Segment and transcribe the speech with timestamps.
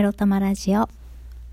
[0.00, 0.88] エロ玉ラジオ。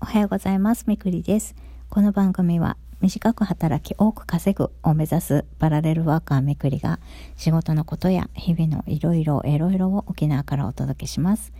[0.00, 0.84] おはようございます。
[0.86, 1.54] みくりです。
[1.90, 6.98] この番組は短く働き多く稼ぐを目指すパラレルワーカーめくりが
[7.36, 11.52] 仕事のことや日々のいろいろエロいろを沖縄からお届けします。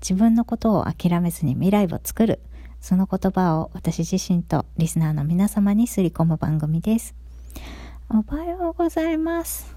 [0.00, 2.40] 自分のことを諦めずに未来を作る
[2.80, 7.14] その言葉を私自身とリスナーの皆様にすり込む番組です。
[8.08, 9.71] おはようございます。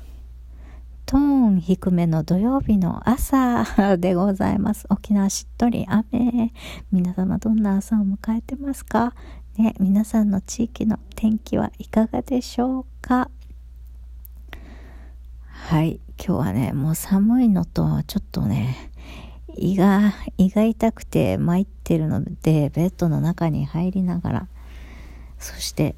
[1.08, 4.88] トーン低めの土曜日の朝でございます。
[4.90, 6.52] 沖縄しっとり雨。
[6.92, 9.14] 皆様どんな朝を迎えてますか？
[9.56, 13.30] ね、皆さんの地域の天気はいかがでしょうか？
[15.48, 18.76] はい、今日はね、もう寒いのと、ちょっとね、
[19.56, 24.48] 胃が、胃が痛くて参ってるので、ベッドの中に入りながら、
[25.38, 25.94] そして、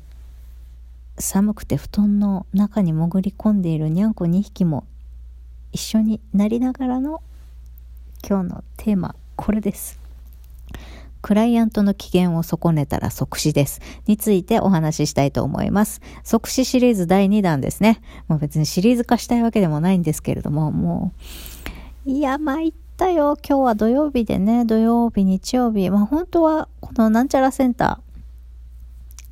[1.17, 4.85] 寒くて布団の中に潜り込んでいるにゃんこ2匹も
[5.77, 7.21] 一緒になりながらの
[8.27, 9.99] 今日のテーマこれです
[11.21, 13.81] クライアントの機嫌を損ねたら即死です。
[14.05, 15.99] についてお話ししたいと思います。
[16.23, 18.01] 即死シリーズ第2弾ですね。
[18.27, 21.11] もう別にシリーズ化したいわけでもないんですけれども、も
[22.05, 23.35] う、いや、参ったよ。
[23.45, 25.89] 今日は土曜日でね、土曜日、日曜日。
[25.89, 27.99] まあ本当は、このなんちゃらセンタ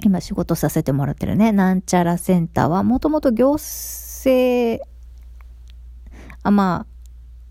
[0.02, 4.86] ー、今仕事させてもらってるね、なんちゃらセンターは、もともと行政
[6.46, 6.86] あ、ま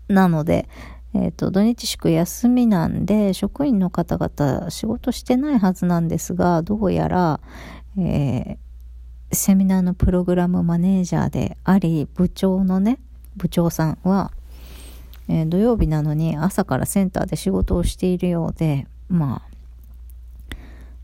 [0.09, 0.67] あ、なので、
[1.13, 7.39] えっ、ー、と、土日祝休みなんで、職員の方々仕事してないはずなんですが、どうやら、
[7.97, 12.99] えー、セミナーのプログラムマネージャーであり、部長のね、
[13.35, 14.31] 部長さんは、
[15.27, 20.55] えー、土曜日なのに朝からセンターで仕事をしているようで、まあ、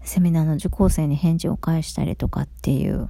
[0.03, 3.09] セミナーの受講生に返事を返したりとかっていう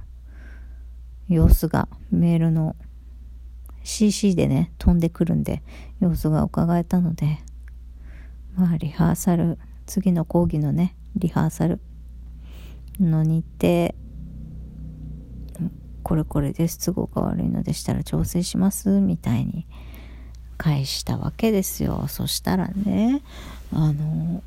[1.28, 2.76] 様子がメールの
[3.84, 5.62] CC でね、飛んでくるんで、
[6.00, 7.38] 様子が伺えたので、
[8.56, 11.80] まあ、リハーサル、次の講義のね、リハーサル
[13.00, 13.94] の日程、
[16.02, 19.66] これこれです、都合が悪いのでしたら調整します、みたいに
[20.58, 22.06] 返したわけですよ。
[22.08, 23.22] そしたらね、
[23.72, 24.42] あの、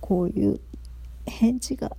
[0.00, 0.60] こういう
[1.26, 1.96] 返事が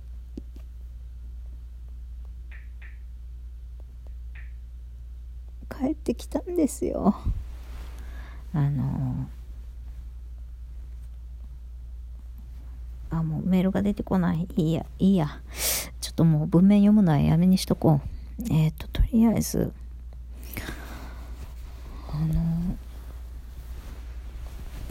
[5.78, 7.14] 帰ってきたんですよ。
[8.52, 9.26] あの
[13.10, 14.46] あもうメールが出てこない。
[14.56, 15.40] いいやいいや。
[16.00, 18.00] ちょっともう文面読むのはやめにしとこ
[18.40, 18.42] う。
[18.52, 19.72] えっ、ー、ととりあえず
[22.10, 22.76] あの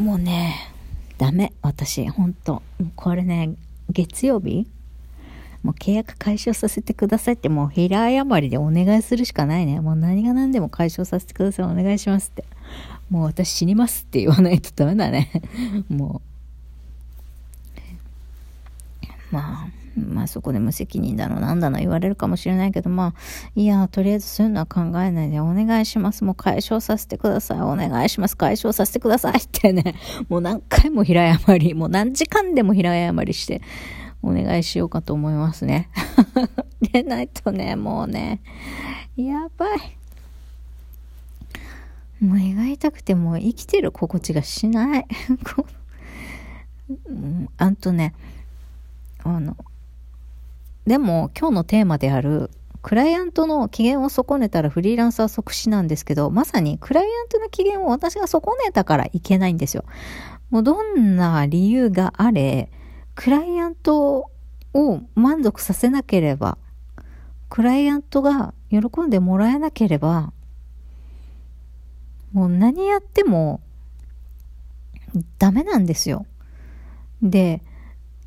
[0.05, 0.73] もうね
[1.17, 1.53] ダメ。
[1.61, 2.61] 私ほんと。
[2.95, 3.55] これね
[3.89, 4.67] 月曜日
[5.63, 9.79] もう契約解消させてくださいってもう平謝りでお願いするしかないね。
[9.79, 11.65] もう何が何でも解消させてください。
[11.65, 12.43] お願いしますって。
[13.09, 15.31] もう私死にますって言わないとダメだね。
[15.89, 16.21] も
[19.31, 19.35] う。
[19.35, 23.21] まあ、まあそこで無責任だのなんだの言われるかもしれないけど、まあ、
[23.55, 26.23] いや、とりあえずそういうのは考えないでお願いします。
[26.23, 27.61] もう解消させてください。
[27.61, 28.35] お願いします。
[28.35, 29.95] 解消させてくださいってね、
[30.29, 33.61] もう何回も平謝り、もう何時間でも平謝りして、
[34.23, 35.89] お願いしようかと思いますね。
[36.81, 38.41] でないとね、もうね、
[39.15, 39.97] やばい。
[42.23, 45.07] もう描いたくても生きてる心地がしない。
[47.07, 48.13] うん、あとね、
[49.23, 49.57] あの、
[50.85, 52.49] でも今日のテーマである
[52.81, 59.85] クライアントの機嫌を損ねたらフリーランスは即死なんですけど、まさにクライアントの機嫌を私が損ねたからいけないんですよ。
[60.49, 62.69] もうどんな理由があれ、
[63.15, 64.29] クライアント
[64.73, 66.57] を満足させなければ、
[67.49, 70.33] クライアントが喜んでもらえなければ、
[72.31, 73.61] もう何やっても
[75.37, 76.25] ダメなんですよ。
[77.21, 77.61] で、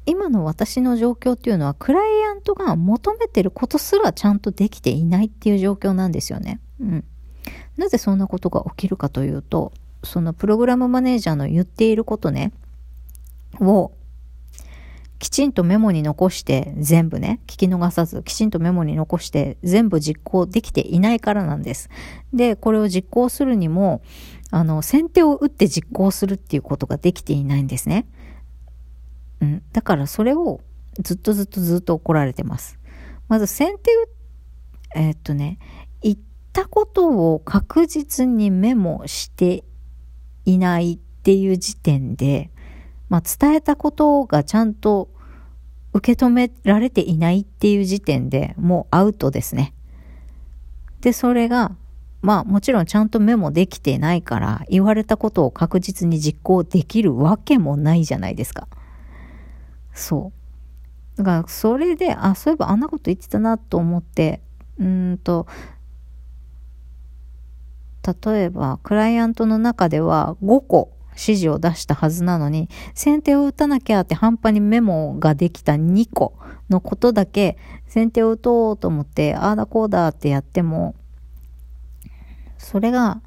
[0.07, 6.61] 今の私の状況っていうのは、クライアントが求めてることすらちゃんとできていないっていう状況なんですよね。
[6.81, 7.05] うん。
[7.77, 9.73] なぜそんなことが起きるかというと、
[10.05, 12.53] そのプログラムマネージャーの言っていることね、
[13.61, 13.91] を
[15.19, 21.89] きちんとメモに残して全部ね、聞き逃さず、きちんとメモに残して全部実行できていないからなんです。
[22.35, 24.03] で、これを実行するにも、
[24.51, 28.07] あの、先手を打って実行するっていうことができていないんですね。
[29.41, 29.63] うん。
[29.73, 30.61] だからそれを
[31.01, 32.79] ずっとずっとずっと怒られてます。
[33.29, 33.91] まず先手
[34.95, 35.59] えー、っとね、
[36.03, 36.17] 言っ
[36.53, 39.65] たことを確実にメモして
[40.45, 42.51] いないっていう時点で、
[43.09, 45.09] まあ、伝えたことがちゃんと
[45.93, 49.75] 受け止められていないっていう時点でもうアウトですね。
[51.01, 51.77] で、それが、
[52.23, 58.69] まあもちろんちゃんとメモできてないから言われたことを確実に実行できるわけもないじゃないですか。
[59.95, 60.33] そ
[61.15, 61.19] う。
[61.19, 64.41] だからそれで、あ、そういえばあんなこと言ってたなと思って、
[64.79, 65.47] うんと、
[68.25, 76.35] 例えばクライアントの中では5個指示を出したはずなのに、先手を打たなきゃって半端にメモができた2個
[76.69, 80.95] のことだけ、先手を打とうと思って、ああだこうだってやっても、
[82.59, 83.21] それが、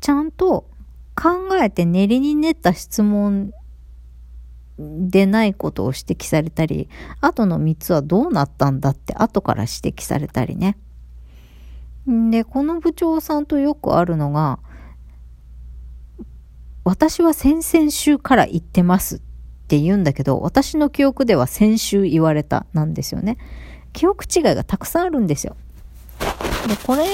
[0.00, 0.68] ちゃんと
[1.16, 3.52] 考えて練りに練った質問
[4.78, 6.88] でないことを指摘されたり、
[7.20, 10.78] 後の3つはどうなったんだって後から指摘されたりね。
[12.06, 14.60] で、この部長さんとよくあるのが、
[16.88, 19.20] 私は先々週から言ってますっ
[19.68, 23.36] て言うんだけど、私の記憶では先週言われたなんですよね。
[23.92, 25.54] 記憶違いがたくさんあるんですよ。
[26.66, 27.04] で、これ、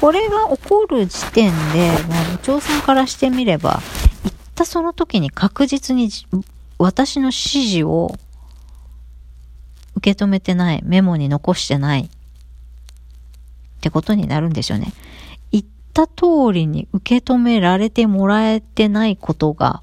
[0.00, 3.82] これが起こる時点で、まあ、部長さんからしてみれば、
[4.22, 6.08] 言ったその時に確実に
[6.78, 8.16] 私の指示を
[9.96, 12.08] 受け止めてない、メモに残してないっ
[13.80, 14.92] てことになるんでしょうね。
[15.90, 19.82] った通りに受け止められてもらえてないことが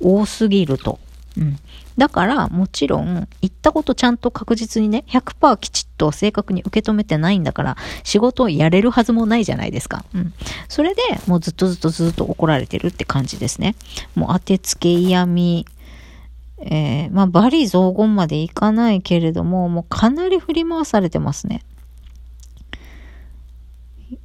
[0.00, 0.98] 多すぎると。
[1.38, 1.58] うん。
[1.96, 10.04] だから、もちろん、言ったことちゃんと確実にね、100%きちっと正確に受け止めてないんだから、仕事をやれるはずもないじゃないですか。
[10.14, 10.34] うん。
[10.68, 13.76] それで、もうずっとずっとずっと怒られてるって感じですね。
[14.14, 15.66] もう当てつけ嫌味、
[16.58, 21.62] えー、まあ、バリ雑言までいかないけれども、もうかなり振り回されてますね。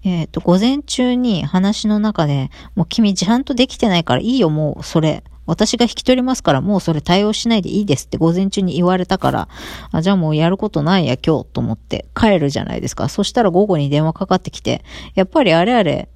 [0.03, 5.23] えっ、ー、と、午前中に話の中で、もう君ちゃんとできてないからいいよ、もうそれ。
[5.47, 9.47] 私が引き取りますから、もうそれ対応しないでいいですって午前中に言われたから、
[9.91, 13.09] あ、じゃあもうやることないや、今日と思って帰るじゃないですか。
[13.09, 14.83] そしたら午後に電話かかってきて、
[15.13, 16.09] やっぱりあれあれ、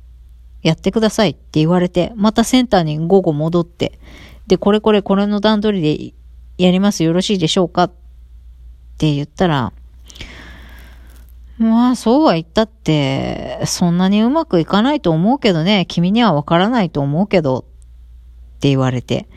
[0.62, 4.00] やってくださいって言われて、またセンターに午後戻って、
[4.48, 6.14] で、これこれこれの段取り
[6.58, 7.84] でやりますよろしいでしょうか？
[7.84, 7.92] っ
[8.98, 9.74] て言ったら、
[11.58, 19.28] まあ、そうは言ったって、そんなにうまくいかないと思うけどね、君にはわからないと思うけど、って言われて。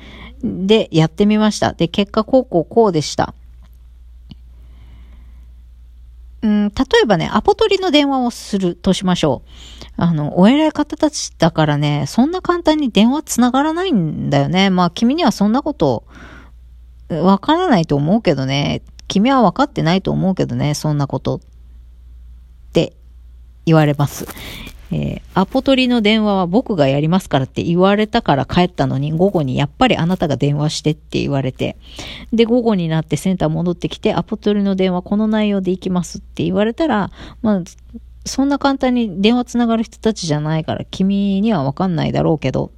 [0.42, 1.74] で、やってみました。
[1.74, 3.34] で、結果、こうこうこうでした。
[6.42, 9.48] うん、例えばね、アポ取りの電話をするとしましょう。
[9.96, 14.70] あの、お偉い方たちだからね、そんな簡単に電話つながらないんだよね。
[14.70, 16.04] まあ、君にはそんなこと、
[17.10, 18.82] わからないと思うけどね。
[19.08, 21.40] 君はわかってないと思うけどね、そんなこと。
[23.68, 24.26] 言われます。
[24.90, 31.76] えー、アポ取りの電話は僕がやりますからって言われたから帰ったのに、午後にやっぱりあなたが電話してって言われて、
[32.32, 37.10] で、午後になってセンター戻ってきて、アポ取りの電話この内容で行きますって言われたら、
[37.42, 37.62] まあ、
[38.24, 42.68] そんな簡単に電話つながる人たちじゃないから、君にはわかんないだろうけど、っ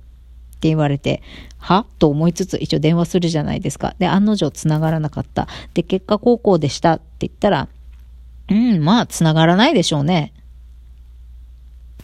[0.61, 1.23] て言われて、
[1.59, 1.87] は？
[1.99, 3.95] と思いつつ一応電話するじゃないですか。
[4.01, 5.47] で、案の定繋がらなかった。
[5.75, 7.69] で、結果高校でしたって言ったら、
[8.51, 10.33] うん、まあ、繋がらないでしょうね。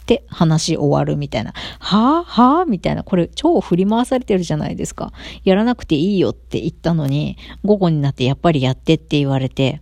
[0.07, 1.51] って話終わるみたいな。
[1.79, 3.03] はぁはぁみたいな。
[3.03, 5.11] これ超振り回されてるじゃないですか。
[5.43, 9.81] やらなくていいよって言ったのに、午後になってやっぱりやってって言われて、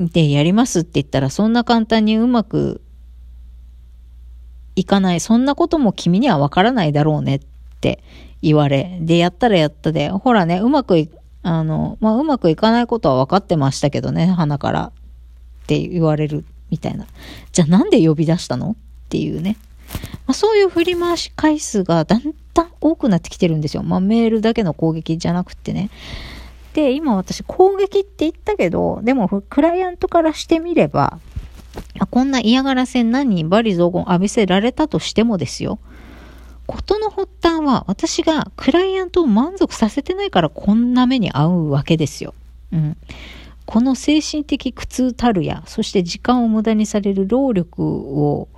[0.00, 2.80] で、やりますって言ったらそんな簡単にうまく
[4.76, 5.20] いかない。
[5.20, 7.40] そんなことも君にはわからないだろうねっ
[7.82, 8.02] て
[8.40, 8.98] 言われ。
[9.02, 11.10] で、やったらやったで、ほらね、うまくい、
[11.42, 14.92] あの、まあ、うまくいかないことは分かってましたけどね、鼻から
[15.64, 17.06] って言われるみたいな。
[17.52, 18.72] じゃあなんで呼び出したの？
[18.72, 18.74] っ
[19.08, 19.56] ていうね。
[20.26, 23.82] まあ、そういう振り回し回数がだんだん多くなってきてるんですよ。
[23.82, 25.88] まあ、メールだけの攻撃じゃなくてね。
[26.74, 31.18] で、今私攻撃って言ったけど、でもクライアントからしてみれば、
[32.10, 35.78] こんな嫌がらせ何人バリ雑言浴びせられたとしてもですよ。
[36.66, 42.34] ことの発端は私がクライアントを満足させてないからこんな目に遭うわけですよ。
[42.72, 42.96] うん。
[43.68, 48.48] この精神的苦痛たるや、そして時間を無駄にされる労力を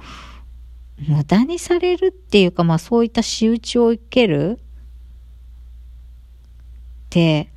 [1.09, 4.63] 無駄にされるっていうか、まあそういった仕打ちを受けるっ
[7.11, 7.51] て、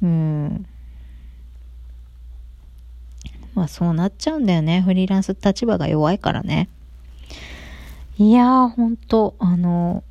[0.00, 0.66] うん、
[3.54, 4.80] まあそうなっちゃうんだよね。
[4.80, 6.70] フリーランス立場が弱いからね。
[8.16, 10.04] いやー、ほんと、あの、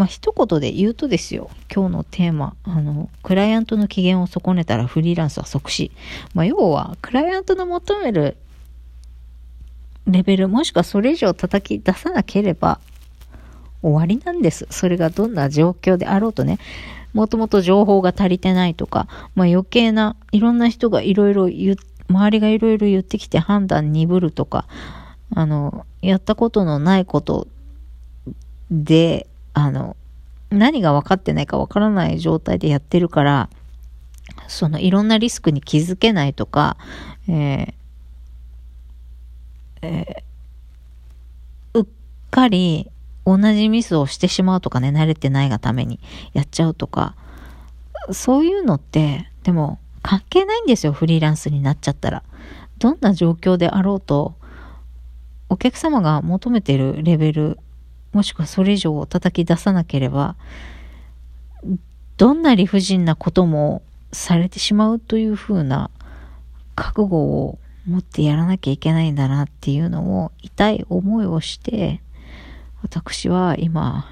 [0.00, 5.92] まあ、一言で言うとですよ、今日のテーマ、あの、クライアントの機嫌を損ねたらフリーランスは即死。
[6.32, 8.38] まあ、要は、クライアントの求める
[10.06, 12.80] レベル、もしくはそれ以上叩き出さなければ
[13.82, 14.66] 終わりなんです。
[14.70, 16.58] それがどんな状況であろうとね。
[17.12, 21.76] もともと情報が足りてないとか、まあ、余計ないろんな人がいろいろ言、
[22.08, 24.64] 周りがいろいろ言ってきて判断鈍るとか、
[25.34, 27.46] あの、やったことのないこと
[28.70, 29.96] で、あの、
[30.50, 33.48] 何が分かってないか分からない状態でやってるから、
[34.48, 36.76] そのいろんなリスクに気づけないとか、
[37.28, 37.74] えー
[39.82, 41.86] えー、うっ
[42.30, 42.90] かり
[43.24, 46.00] 同じミスをしてしまうとかね、慣れてないがために
[46.32, 47.14] やっちゃうとか、
[48.12, 52.22] そういうのって、でも関係ないんですよ、フリーランスになっちゃったら。
[52.78, 54.34] どんな状況であろうと、
[55.48, 57.58] お客様が求めてるレベル、
[58.12, 60.36] もしくはそれ以上を叩き出さなければ、
[62.16, 65.90] どんな理不尽なこともされてしまうというふうな
[66.74, 72.02] 覚悟を持ってやらなきゃいけないんだなっていうのを痛い思いをして
[72.82, 74.06] 私は今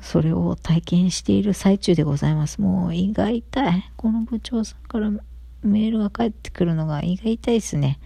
[0.00, 2.60] それを体験している最中でございます。
[2.60, 3.90] もう胃が痛い。
[3.96, 5.10] この部長さんから
[5.64, 7.98] メールが返ってくるのが胃が痛いですね。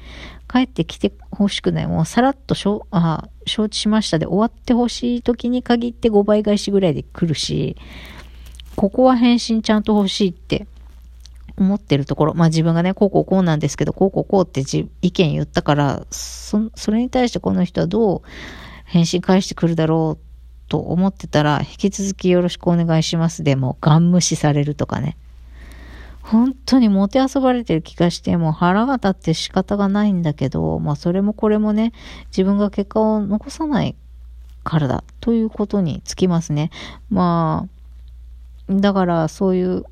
[0.50, 1.86] 帰ってきてほしくない。
[1.86, 7.76] もうさらっとしょあ承知しましたで終わってほしい時に限って5倍返しぐらいで来るし、
[8.76, 10.66] ここは返信ちゃんと欲しいって
[11.56, 14.62] 思ってるところ、まあ自分がね、こうこうこうなんですけど、こうこうこうって
[15.02, 18.22] 意見言ったから、そ、それに対してこの人はどう
[18.84, 25.16] 返信返してくるだろうと思ってたら、引き続きよろしくお願いしますでも、ガン無視されるとかね。
[26.30, 31.92] 本当にもてあそばれてる気がして、もう腹が立って仕方がないんだけど、まあそれもこれもね、
[32.26, 33.96] 自分が結果を残さない
[34.62, 36.70] からだということにつきますね。
[37.08, 37.66] ま
[38.68, 39.84] あ、だからそういう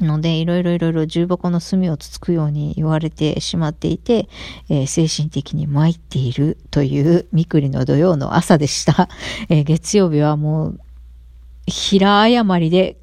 [0.00, 4.28] ので、いろいろいろいろ重箱の隅をつつくように言われてしまっていて、
[4.68, 9.08] えー、精神的に参っているというみくりの土曜の朝でした。
[9.48, 10.80] えー、月曜日はもう、
[11.66, 12.96] 平誤りで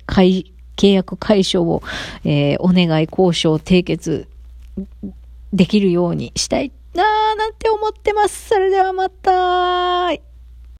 [0.75, 1.82] 契約解消を、
[2.24, 4.27] えー、お願い交渉締結
[5.53, 8.50] できるようにしたいなーなんて思ってます。
[8.50, 10.12] それではまた